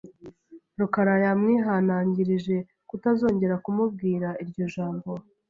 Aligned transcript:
Rukara 0.77 1.15
yamwihanangirije 1.25 2.55
kutazongera 2.89 3.55
kumubwira 3.63 4.27
iryo 4.43 4.65
jambo, 4.73 5.09